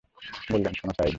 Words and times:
বললেন, 0.49 0.73
শোন 0.73 0.89
সাঈদ! 0.89 1.09